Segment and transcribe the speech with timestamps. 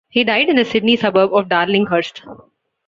[0.09, 2.23] He died in the Sydney suburb of Darlinghurst.